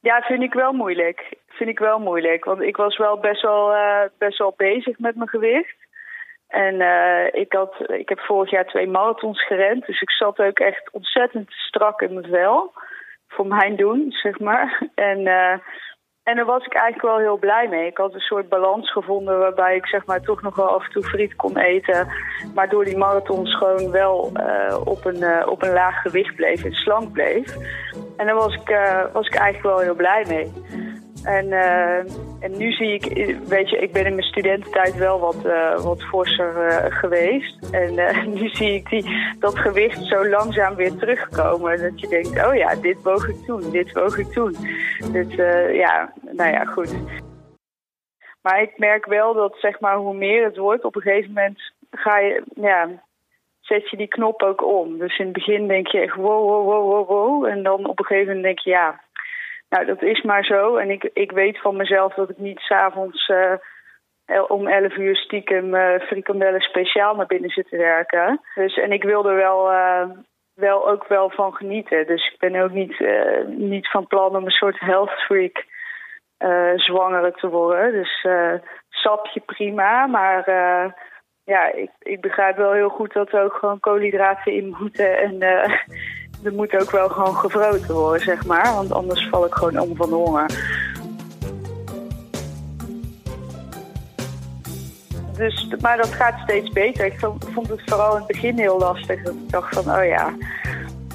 Ja, 0.00 0.20
vind 0.22 0.42
ik 0.42 0.54
wel 0.54 0.72
moeilijk. 0.72 1.34
Vind 1.48 1.70
ik 1.70 1.78
wel 1.78 1.98
moeilijk. 1.98 2.44
Want 2.44 2.60
ik 2.60 2.76
was 2.76 2.96
wel 2.96 3.18
best 3.18 3.42
wel, 3.42 3.72
eh, 3.72 4.02
best 4.18 4.38
wel 4.38 4.54
bezig 4.56 4.98
met 4.98 5.16
mijn 5.16 5.28
gewicht. 5.28 5.76
En 6.54 6.80
eh, 6.80 7.40
ik, 7.40 7.52
had, 7.52 7.74
ik 7.86 8.08
heb 8.08 8.18
vorig 8.20 8.50
jaar 8.50 8.66
twee 8.66 8.86
marathons 8.86 9.46
gerend. 9.46 9.86
Dus 9.86 10.00
ik 10.00 10.10
zat 10.10 10.38
ook 10.38 10.58
echt 10.58 10.92
ontzettend 10.92 11.50
strak 11.50 12.00
in 12.00 12.14
mijn 12.14 12.26
vel. 12.26 12.72
Voor 13.28 13.46
mijn 13.46 13.76
doen, 13.76 14.12
zeg 14.12 14.38
maar. 14.38 14.82
En, 14.94 15.26
eh, 15.26 15.58
en 16.22 16.36
daar 16.36 16.44
was 16.44 16.64
ik 16.64 16.74
eigenlijk 16.74 17.02
wel 17.02 17.18
heel 17.18 17.38
blij 17.38 17.68
mee. 17.68 17.86
Ik 17.86 17.96
had 17.96 18.14
een 18.14 18.20
soort 18.20 18.48
balans 18.48 18.92
gevonden 18.92 19.38
waarbij 19.38 19.76
ik 19.76 19.86
zeg 19.86 20.06
maar 20.06 20.20
toch 20.20 20.42
nog 20.42 20.56
wel 20.56 20.68
af 20.68 20.84
en 20.84 20.90
toe 20.90 21.02
friet 21.02 21.36
kon 21.36 21.58
eten. 21.58 22.08
Maar 22.54 22.68
door 22.68 22.84
die 22.84 22.96
marathons 22.96 23.56
gewoon 23.56 23.90
wel 23.90 24.30
eh, 24.34 24.80
op, 24.84 25.04
een, 25.04 25.48
op 25.48 25.62
een 25.62 25.72
laag 25.72 26.02
gewicht 26.02 26.34
bleef 26.34 26.64
en 26.64 26.72
slank 26.72 27.12
bleef. 27.12 27.56
En 28.16 28.26
daar 28.26 28.34
was 28.34 28.54
ik, 28.54 28.68
was 29.12 29.26
ik 29.26 29.34
eigenlijk 29.34 29.76
wel 29.76 29.78
heel 29.78 29.94
blij 29.94 30.24
mee. 30.28 30.52
En, 31.24 31.52
eh, 31.52 31.98
en 32.40 32.56
nu 32.56 32.72
zie 32.72 32.92
ik, 32.92 33.04
weet 33.48 33.70
je, 33.70 33.76
ik 33.76 33.92
ben 33.92 34.06
in 34.06 34.14
mijn 34.14 34.26
studententijd 34.26 34.94
wel 34.96 35.20
wat, 35.20 35.44
eh, 35.44 35.84
wat 35.84 36.02
forser 36.02 36.66
eh, 36.66 36.96
geweest. 36.98 37.72
En 37.72 37.94
nu 38.38 38.48
zie 38.48 38.74
ik 38.74 38.88
die, 38.88 39.34
dat 39.38 39.58
gewicht 39.58 40.04
zo 40.04 40.28
langzaam 40.28 40.74
weer 40.74 40.96
terugkomen. 40.96 41.82
Dat 41.82 42.00
je 42.00 42.08
denkt, 42.08 42.46
oh 42.46 42.54
ja, 42.54 42.74
dit 42.74 43.02
woog 43.02 43.28
ik 43.28 43.44
toen, 43.46 43.70
dit 43.70 43.92
woog 43.92 44.18
ik 44.18 44.26
toen. 44.26 44.56
Dus 45.12 45.34
ja, 45.72 46.12
nou 46.20 46.50
ja, 46.50 46.64
goed. 46.64 46.94
Maar 48.42 48.62
ik 48.62 48.78
merk 48.78 49.06
wel 49.06 49.34
dat 49.34 49.56
zeg 49.58 49.80
maar, 49.80 49.96
hoe 49.96 50.14
meer 50.14 50.44
het 50.44 50.56
wordt, 50.56 50.84
op 50.84 50.96
een 50.96 51.02
gegeven 51.02 51.32
moment 51.32 51.72
ga 51.90 52.18
je, 52.18 52.42
ja, 52.54 52.88
zet 53.60 53.90
je 53.90 53.96
die 53.96 54.08
knop 54.08 54.42
ook 54.42 54.64
om. 54.64 54.98
Dus 54.98 55.18
in 55.18 55.24
het 55.24 55.34
begin 55.34 55.68
denk 55.68 55.86
je 55.86 56.00
echt 56.00 56.16
wow, 56.16 56.48
wow, 56.48 56.64
wow, 56.64 56.90
wow, 56.90 57.08
wow. 57.08 57.44
En 57.44 57.62
dan 57.62 57.86
op 57.86 57.98
een 57.98 58.04
gegeven 58.04 58.26
moment 58.26 58.44
denk 58.44 58.58
je, 58.58 58.70
ja, 58.70 59.00
nou 59.74 59.86
dat 59.86 60.02
is 60.02 60.22
maar 60.22 60.44
zo. 60.44 60.76
En 60.76 60.90
ik, 60.90 61.10
ik 61.12 61.32
weet 61.32 61.60
van 61.60 61.76
mezelf 61.76 62.14
dat 62.14 62.30
ik 62.30 62.38
niet 62.38 62.58
s'avonds 62.58 63.28
uh, 63.28 63.54
om 64.48 64.68
11 64.68 64.96
uur 64.96 65.16
stiekem 65.16 65.74
uh, 65.74 66.00
frikandellen 66.00 66.60
speciaal 66.60 67.14
naar 67.14 67.26
binnen 67.26 67.50
zit 67.50 67.68
te 67.68 67.76
werken. 67.76 68.40
Dus, 68.54 68.76
en 68.76 68.92
ik 68.92 69.02
wil 69.02 69.28
er 69.28 69.34
wel, 69.34 69.72
uh, 69.72 70.08
wel 70.54 70.88
ook 70.88 71.08
wel 71.08 71.30
van 71.30 71.54
genieten. 71.54 72.06
Dus 72.06 72.32
ik 72.32 72.38
ben 72.38 72.62
ook 72.62 72.70
niet, 72.70 73.06
niet 73.46 73.90
van 73.90 74.06
plan 74.06 74.36
om 74.36 74.44
een 74.44 74.50
soort 74.50 74.80
health 74.80 75.10
freak 75.10 75.64
zwangere 76.76 77.32
te 77.32 77.48
worden. 77.48 77.92
Dus 77.92 78.26
sapje 78.88 79.40
prima, 79.40 80.06
maar 80.06 80.44
ja, 81.44 81.72
ik, 81.72 81.90
ik 81.98 82.20
begrijp 82.20 82.56
wel 82.56 82.72
heel 82.72 82.88
goed 82.88 83.12
dat 83.12 83.32
er 83.32 83.42
ook 83.42 83.54
gewoon 83.54 83.80
koolhydraten 83.80 84.52
in 84.52 84.76
moeten. 84.78 85.18
En 85.18 85.38
er 86.44 86.52
moet 86.52 86.80
ook 86.80 86.90
wel 86.90 87.08
gewoon 87.08 87.36
gevroten 87.36 87.94
worden, 87.94 88.22
zeg 88.22 88.46
maar. 88.46 88.74
Want 88.74 88.92
anders 88.92 89.28
val 89.30 89.46
ik 89.46 89.54
gewoon 89.54 89.78
om 89.78 89.96
van 89.96 90.08
de 90.08 90.14
honger. 90.14 90.82
Dus, 95.36 95.74
maar 95.80 95.96
dat 95.96 96.12
gaat 96.12 96.38
steeds 96.42 96.70
beter. 96.70 97.06
Ik 97.06 97.18
vond 97.52 97.68
het 97.68 97.82
vooral 97.84 98.10
in 98.10 98.18
het 98.18 98.26
begin 98.26 98.58
heel 98.58 98.78
lastig. 98.78 99.22
Dat 99.22 99.34
ik 99.34 99.50
dacht 99.50 99.74
van, 99.74 99.96
oh 99.96 100.04
ja, 100.04 100.34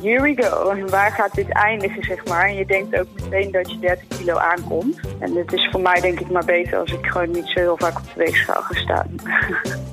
here 0.02 0.22
we 0.22 0.44
go. 0.44 0.70
En 0.70 0.90
waar 0.90 1.12
gaat 1.12 1.36
dit 1.36 1.50
eindigen, 1.50 2.04
zeg 2.04 2.26
maar. 2.28 2.48
En 2.48 2.56
je 2.56 2.66
denkt 2.66 3.00
ook 3.00 3.08
meteen 3.24 3.52
dat 3.52 3.72
je 3.72 3.80
30 3.80 4.08
kilo 4.08 4.36
aankomt. 4.36 5.00
En 5.20 5.36
het 5.36 5.54
is 5.54 5.68
voor 5.72 5.82
mij 5.82 6.02
denk 6.02 6.20
ik 6.20 6.30
maar 6.30 6.46
beter 6.46 6.78
als 6.78 6.92
ik 6.92 7.06
gewoon 7.06 7.32
niet 7.32 7.48
zo 7.48 7.60
heel 7.60 7.78
vaak 7.78 7.98
op 7.98 8.06
de 8.14 8.24
weegschaal 8.24 8.62
ga 8.62 8.74
staan. 8.74 9.16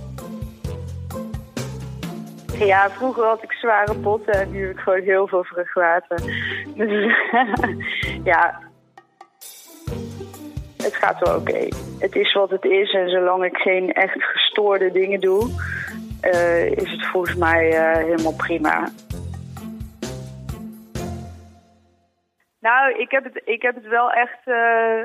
Ja, 2.59 2.91
vroeger 2.91 3.25
had 3.25 3.43
ik 3.43 3.53
zware 3.53 3.95
botten 3.95 4.35
en 4.35 4.51
nu 4.51 4.67
heb 4.67 4.71
ik 4.71 4.79
gewoon 4.79 5.01
heel 5.01 5.27
veel 5.27 5.45
vruchtwater. 5.45 6.21
Dus 6.75 7.15
ja, 8.33 8.61
het 10.77 10.97
gaat 10.97 11.19
wel 11.19 11.37
oké. 11.37 11.69
Het 11.99 12.17
is 12.17 12.33
wat 12.33 12.51
het 12.51 12.65
is 12.65 12.93
en 12.93 13.09
zolang 13.09 13.45
ik 13.45 13.57
geen 13.57 13.93
echt 13.93 14.23
gestoorde 14.25 14.91
dingen 14.91 15.21
doe, 15.21 15.51
uh, 16.23 16.67
is 16.67 16.91
het 16.91 17.07
volgens 17.07 17.37
mij 17.37 17.73
uh, 17.73 18.05
helemaal 18.05 18.35
prima. 18.37 18.89
Nou, 22.67 22.99
ik 22.99 23.11
heb 23.11 23.25
het, 23.25 23.43
ik 23.45 23.63
heb 23.63 23.75
het 23.75 23.87
wel 23.87 24.13
echt. 24.13 24.39
Uh, 24.45 25.03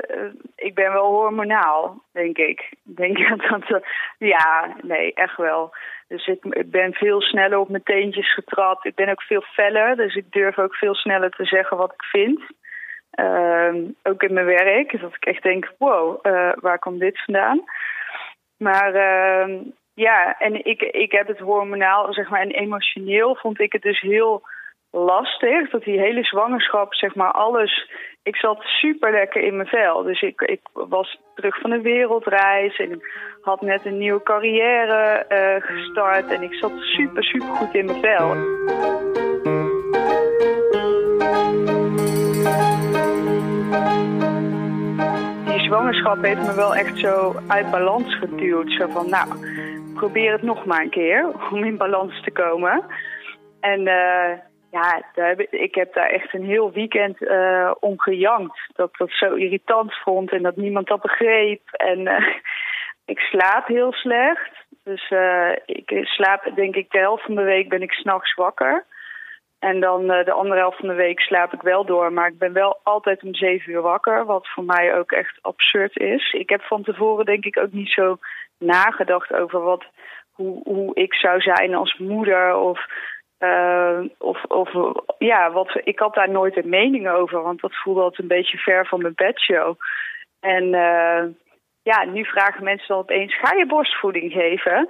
ik 0.56 0.74
ben 0.74 0.92
wel 0.92 1.10
hormonaal, 1.10 2.02
denk 2.12 2.36
ik. 2.36 2.72
Denk 2.82 3.18
dat 3.28 3.68
dat. 3.68 3.84
ja, 4.18 4.76
nee, 4.80 5.14
echt 5.14 5.36
wel. 5.36 5.74
Dus 6.08 6.26
ik 6.26 6.70
ben 6.70 6.92
veel 6.92 7.20
sneller 7.20 7.58
op 7.58 7.68
mijn 7.68 7.82
teentjes 7.82 8.34
getrapt. 8.34 8.84
Ik 8.84 8.94
ben 8.94 9.08
ook 9.08 9.22
veel 9.22 9.40
feller, 9.40 9.96
dus 9.96 10.14
ik 10.14 10.32
durf 10.32 10.58
ook 10.58 10.74
veel 10.74 10.94
sneller 10.94 11.30
te 11.30 11.44
zeggen 11.44 11.76
wat 11.76 11.92
ik 11.92 12.04
vind. 12.04 12.40
Uh, 13.20 13.74
ook 14.02 14.22
in 14.22 14.32
mijn 14.32 14.46
werk, 14.46 15.00
dat 15.00 15.14
ik 15.14 15.24
echt 15.24 15.42
denk, 15.42 15.72
wow, 15.78 16.26
uh, 16.26 16.52
waar 16.54 16.78
komt 16.78 17.00
dit 17.00 17.24
vandaan? 17.24 17.64
Maar 18.56 18.94
uh, 18.94 19.60
ja, 19.94 20.38
en 20.38 20.64
ik, 20.64 20.82
ik 20.82 21.12
heb 21.12 21.26
het 21.26 21.38
hormonaal, 21.38 22.12
zeg 22.12 22.28
maar, 22.30 22.40
en 22.40 22.50
emotioneel 22.50 23.34
vond 23.34 23.60
ik 23.60 23.72
het 23.72 23.82
dus 23.82 24.00
heel 24.00 24.42
lastig. 24.92 25.70
Dat 25.70 25.82
die 25.82 26.00
hele 26.00 26.24
zwangerschap, 26.24 26.94
zeg 26.94 27.14
maar, 27.14 27.32
alles. 27.32 27.90
Ik 28.22 28.36
zat 28.36 28.62
super 28.62 29.10
lekker 29.10 29.42
in 29.42 29.56
mijn 29.56 29.68
vel. 29.68 30.02
Dus 30.02 30.20
ik, 30.20 30.40
ik 30.40 30.60
was 30.72 31.20
terug 31.34 31.60
van 31.60 31.70
een 31.70 31.82
wereldreis 31.82 32.76
en 32.76 33.02
had 33.40 33.60
net 33.60 33.84
een 33.84 33.98
nieuwe 33.98 34.22
carrière 34.22 35.26
uh, 35.28 35.66
gestart. 35.66 36.30
En 36.30 36.42
ik 36.42 36.54
zat 36.54 36.72
super, 36.78 37.24
super 37.24 37.48
goed 37.48 37.74
in 37.74 37.84
mijn 37.84 38.00
vel. 38.00 38.34
Die 45.44 45.60
zwangerschap 45.60 46.22
heeft 46.22 46.46
me 46.46 46.54
wel 46.54 46.74
echt 46.74 46.98
zo 46.98 47.34
uit 47.48 47.70
balans 47.70 48.18
geduwd. 48.18 48.72
Zo 48.72 48.88
van, 48.88 49.08
nou, 49.08 49.28
probeer 49.94 50.32
het 50.32 50.42
nog 50.42 50.64
maar 50.64 50.82
een 50.82 50.90
keer 50.90 51.26
om 51.50 51.64
in 51.64 51.76
balans 51.76 52.22
te 52.22 52.30
komen. 52.30 52.84
En 53.60 53.80
uh, 53.80 54.32
ja, 54.72 55.02
ik, 55.50 55.74
heb 55.74 55.94
daar 55.94 56.08
echt 56.08 56.34
een 56.34 56.44
heel 56.44 56.72
weekend 56.72 57.20
uh, 57.20 57.72
om 57.80 58.00
gejankt. 58.00 58.60
Dat 58.74 58.88
ik 58.88 58.96
dat 58.96 59.10
zo 59.10 59.34
irritant 59.34 59.94
vond 59.94 60.30
en 60.30 60.42
dat 60.42 60.56
niemand 60.56 60.86
dat 60.86 61.02
begreep. 61.02 61.60
En 61.70 61.98
uh, 61.98 62.26
ik 63.12 63.18
slaap 63.18 63.66
heel 63.66 63.92
slecht. 63.92 64.50
Dus 64.84 65.10
uh, 65.10 65.52
ik 65.66 66.00
slaap, 66.02 66.52
denk 66.54 66.76
ik, 66.76 66.90
de 66.90 66.98
helft 66.98 67.24
van 67.24 67.34
de 67.34 67.42
week 67.42 67.68
ben 67.68 67.82
ik 67.82 67.92
s'nachts 67.92 68.34
wakker. 68.34 68.84
En 69.58 69.80
dan 69.80 70.06
de 70.06 70.32
andere 70.32 70.60
helft 70.60 70.78
van 70.78 70.88
de 70.88 70.94
week 70.94 71.20
slaap 71.20 71.52
ik 71.52 71.62
wel 71.62 71.84
door. 71.84 72.12
Maar 72.12 72.28
ik 72.28 72.38
ben 72.38 72.52
wel 72.52 72.80
altijd 72.82 73.22
om 73.22 73.34
zeven 73.34 73.72
uur 73.72 73.82
wakker. 73.82 74.24
Wat 74.24 74.48
voor 74.48 74.64
mij 74.64 74.94
ook 74.98 75.12
echt 75.12 75.38
absurd 75.40 75.98
is. 75.98 76.32
Ik 76.32 76.48
heb 76.48 76.62
van 76.62 76.82
tevoren 76.82 77.24
denk 77.24 77.44
ik 77.44 77.58
ook 77.58 77.72
niet 77.72 77.90
zo 77.90 78.18
nagedacht 78.58 79.32
over 79.32 79.60
wat, 79.60 79.84
hoe, 80.32 80.60
hoe 80.64 80.94
ik 80.94 81.14
zou 81.14 81.40
zijn 81.40 81.74
als 81.74 81.98
moeder. 81.98 82.56
Of 82.56 82.86
uh, 83.42 84.00
of, 84.18 84.44
of 84.44 84.70
ja, 85.18 85.52
wat, 85.52 85.80
ik 85.84 85.98
had 85.98 86.14
daar 86.14 86.30
nooit 86.30 86.56
een 86.56 86.68
mening 86.68 87.08
over, 87.08 87.42
want 87.42 87.60
dat 87.60 87.76
voelde 87.76 88.00
altijd 88.00 88.20
een 88.20 88.36
beetje 88.36 88.58
ver 88.58 88.86
van 88.86 89.02
mijn 89.02 89.14
bedshow. 89.14 89.76
En 90.40 90.64
uh, 90.64 91.22
ja, 91.82 92.04
nu 92.04 92.24
vragen 92.24 92.64
mensen 92.64 92.88
dan 92.88 92.98
opeens: 92.98 93.38
ga 93.38 93.56
je 93.56 93.66
borstvoeding 93.66 94.32
geven? 94.32 94.88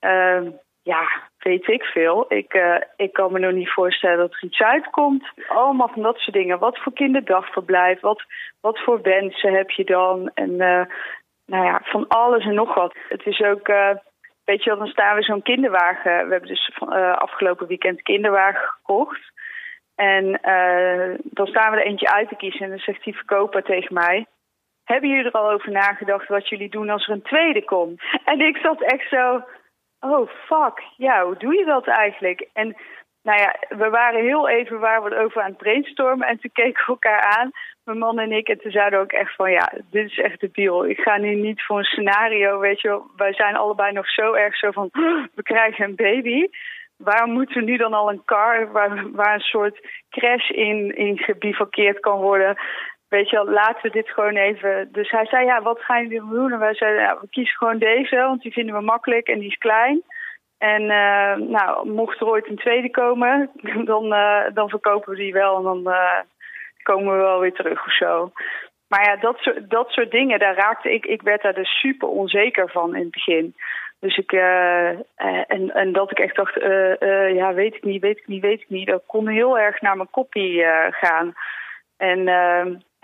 Uh, 0.00 0.40
ja, 0.82 1.08
weet 1.38 1.68
ik 1.68 1.82
veel. 1.82 2.24
Ik, 2.28 2.62
ik 2.96 3.12
kan 3.12 3.32
me 3.32 3.38
nog 3.38 3.52
niet 3.52 3.72
voorstellen 3.72 4.18
dat 4.18 4.32
er 4.32 4.44
iets 4.44 4.60
uitkomt. 4.60 5.24
Allemaal 5.48 5.88
van 5.88 6.02
dat 6.02 6.18
soort 6.18 6.36
dingen. 6.36 6.58
Wat 6.58 6.78
voor 6.78 6.92
kinderdagverblijf? 6.92 8.00
Wat, 8.00 8.22
wat 8.60 8.78
voor 8.78 9.02
wensen 9.02 9.52
heb 9.54 9.70
je 9.70 9.84
dan? 9.84 10.30
En 10.34 10.56
nou 11.46 11.64
ja, 11.64 11.80
van 11.84 12.08
alles 12.08 12.44
en 12.44 12.54
nog 12.54 12.74
wat. 12.74 12.96
Het 13.08 13.26
is 13.26 13.40
ook 13.40 13.68
Weet 14.52 14.64
je 14.64 14.70
wel, 14.70 14.78
dan 14.78 14.88
staan 14.96 15.16
we 15.16 15.22
zo'n 15.22 15.42
kinderwagen. 15.42 16.12
We 16.26 16.30
hebben 16.30 16.48
dus 16.48 16.70
uh, 16.82 17.12
afgelopen 17.12 17.66
weekend 17.66 18.02
kinderwagen 18.02 18.68
gekocht. 18.68 19.32
En 19.94 20.24
uh, 20.24 21.18
dan 21.22 21.46
staan 21.46 21.72
we 21.72 21.76
er 21.76 21.86
eentje 21.86 22.12
uit 22.12 22.28
te 22.28 22.36
kiezen. 22.36 22.60
En 22.60 22.68
dan 22.68 22.78
zegt 22.78 23.04
die 23.04 23.16
verkoper 23.16 23.62
tegen 23.62 23.94
mij... 23.94 24.26
Hebben 24.84 25.10
jullie 25.10 25.24
er 25.24 25.32
al 25.32 25.50
over 25.50 25.72
nagedacht 25.72 26.28
wat 26.28 26.48
jullie 26.48 26.70
doen 26.70 26.90
als 26.90 27.06
er 27.06 27.12
een 27.12 27.22
tweede 27.22 27.64
komt? 27.64 28.02
En 28.24 28.40
ik 28.40 28.56
zat 28.56 28.82
echt 28.82 29.08
zo... 29.08 29.44
Oh, 30.04 30.28
fuck. 30.46 30.82
Ja, 30.96 31.24
hoe 31.24 31.36
doe 31.36 31.54
je 31.54 31.64
dat 31.64 31.86
eigenlijk? 31.86 32.48
En 32.52 32.76
nou 33.22 33.40
ja, 33.40 33.56
we 33.68 33.90
waren 33.90 34.20
heel 34.20 34.48
even 34.48 34.80
waar 34.80 35.02
we 35.02 35.16
over 35.16 35.42
aan 35.42 35.48
het 35.48 35.56
brainstormen. 35.56 36.28
En 36.28 36.38
toen 36.40 36.50
keken 36.52 36.82
we 36.86 36.92
elkaar 36.92 37.20
aan, 37.20 37.50
mijn 37.84 37.98
man 37.98 38.18
en 38.18 38.32
ik. 38.32 38.48
En 38.48 38.58
toen 38.60 38.70
zeiden 38.70 38.98
we 38.98 39.04
ook 39.04 39.12
echt 39.12 39.34
van, 39.34 39.50
ja, 39.50 39.72
dit 39.90 40.10
is 40.10 40.18
echt 40.18 40.40
de 40.40 40.50
deal. 40.52 40.86
Ik 40.86 41.00
ga 41.00 41.16
nu 41.16 41.34
niet 41.34 41.62
voor 41.62 41.78
een 41.78 41.84
scenario, 41.84 42.58
weet 42.58 42.80
je 42.80 42.88
wel. 42.88 43.10
Wij 43.16 43.32
zijn 43.32 43.56
allebei 43.56 43.92
nog 43.92 44.10
zo 44.10 44.32
erg 44.32 44.56
zo 44.56 44.70
van, 44.70 44.88
we 45.34 45.42
krijgen 45.42 45.84
een 45.84 45.96
baby. 45.96 46.46
Waarom 46.96 47.30
moeten 47.30 47.56
we 47.56 47.62
nu 47.62 47.76
dan 47.76 47.94
al 47.94 48.10
een 48.10 48.24
car 48.24 48.72
waar, 48.72 49.10
waar 49.10 49.34
een 49.34 49.40
soort 49.40 49.86
crash 50.10 50.50
in, 50.50 50.96
in 50.96 51.18
gebivakkeerd 51.18 52.00
kan 52.00 52.20
worden? 52.20 52.56
Weet 53.12 53.30
je 53.30 53.44
laten 53.44 53.82
we 53.82 53.90
dit 53.90 54.08
gewoon 54.08 54.36
even... 54.36 54.88
Dus 54.92 55.10
hij 55.10 55.26
zei, 55.26 55.44
ja, 55.44 55.62
wat 55.62 55.80
gaan 55.80 56.02
jullie 56.02 56.28
doen? 56.30 56.52
En 56.52 56.58
wij 56.58 56.74
zeiden, 56.74 57.02
ja, 57.02 57.18
we 57.20 57.28
kiezen 57.30 57.56
gewoon 57.56 57.78
deze, 57.78 58.16
want 58.16 58.42
die 58.42 58.52
vinden 58.52 58.74
we 58.74 58.80
makkelijk 58.80 59.28
en 59.28 59.38
die 59.38 59.48
is 59.48 59.58
klein. 59.58 60.02
En 60.58 60.82
uh, 60.82 61.34
nou, 61.34 61.88
mocht 61.88 62.20
er 62.20 62.26
ooit 62.26 62.48
een 62.48 62.56
tweede 62.56 62.90
komen, 62.90 63.50
dan, 63.92 64.04
uh, 64.12 64.44
dan 64.54 64.68
verkopen 64.68 65.10
we 65.10 65.16
die 65.16 65.32
wel 65.32 65.56
en 65.56 65.62
dan 65.62 65.88
uh, 65.88 66.20
komen 66.82 67.16
we 67.16 67.22
wel 67.22 67.40
weer 67.40 67.52
terug 67.52 67.86
of 67.86 67.92
zo. 67.92 68.32
Maar 68.88 69.04
ja, 69.04 69.16
dat 69.16 69.38
soort, 69.38 69.70
dat 69.70 69.90
soort 69.90 70.10
dingen, 70.10 70.38
daar 70.38 70.54
raakte 70.54 70.92
ik, 70.92 71.06
ik 71.06 71.22
werd 71.22 71.42
daar 71.42 71.54
dus 71.54 71.80
super 71.80 72.08
onzeker 72.08 72.70
van 72.70 72.94
in 72.94 73.02
het 73.02 73.10
begin. 73.10 73.54
Dus 74.00 74.16
ik, 74.16 74.32
en, 74.32 75.74
en 75.74 75.92
dat 75.92 76.10
ik 76.10 76.18
echt 76.18 76.36
dacht, 76.36 76.54
ja, 77.34 77.54
weet 77.54 77.74
ik 77.74 77.84
niet, 77.84 78.02
weet 78.02 78.18
ik 78.18 78.26
niet, 78.26 78.42
weet 78.42 78.60
ik 78.60 78.68
niet. 78.68 78.88
Dat 78.88 79.02
kon 79.06 79.28
heel 79.28 79.58
erg 79.58 79.80
naar 79.80 79.96
mijn 79.96 80.10
koppie 80.10 80.64
gaan. 80.90 81.34
En 81.96 82.28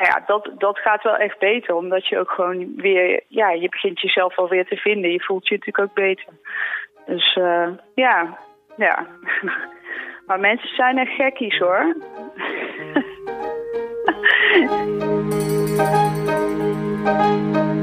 ja, 0.04 0.22
dat, 0.26 0.50
dat 0.58 0.78
gaat 0.78 1.02
wel 1.02 1.16
echt 1.16 1.38
beter, 1.38 1.74
omdat 1.74 2.06
je 2.06 2.18
ook 2.18 2.30
gewoon 2.30 2.72
weer, 2.76 3.20
ja, 3.28 3.50
je 3.50 3.68
begint 3.68 4.00
jezelf 4.00 4.38
alweer 4.38 4.66
te 4.66 4.76
vinden. 4.76 5.10
Je 5.10 5.22
voelt 5.22 5.48
je 5.48 5.54
natuurlijk 5.54 5.88
ook 5.88 5.94
beter. 5.94 6.26
Dus 7.06 7.36
uh, 7.36 7.68
ja, 7.94 8.38
ja. 8.76 9.06
maar 10.26 10.40
mensen 10.40 10.74
zijn 10.74 10.98
echt 10.98 11.12
gekkies 11.12 11.58
hoor. 11.58 11.96